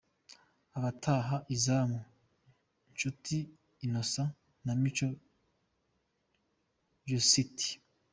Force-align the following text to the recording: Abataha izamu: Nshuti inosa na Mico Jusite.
Abataha 0.77 1.35
izamu: 1.55 1.99
Nshuti 2.93 3.37
inosa 3.85 4.23
na 4.65 4.73
Mico 4.81 5.07
Jusite. 7.09 7.67